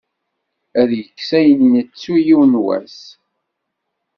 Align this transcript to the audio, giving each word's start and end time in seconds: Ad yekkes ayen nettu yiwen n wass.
Ad 0.81 0.89
yekkes 0.97 1.29
ayen 1.39 1.61
nettu 1.73 2.15
yiwen 2.25 2.53
n 2.57 2.61
wass. 2.63 2.99